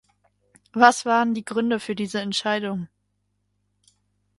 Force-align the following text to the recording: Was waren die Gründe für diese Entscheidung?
Was 0.73 1.05
waren 1.05 1.35
die 1.35 1.45
Gründe 1.45 1.79
für 1.79 1.93
diese 1.93 2.21
Entscheidung? 2.21 2.87